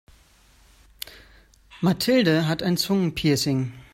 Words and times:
Mathilde 1.83 2.47
hat 2.47 2.63
ein 2.63 2.75
Zungenpiercing. 2.75 3.71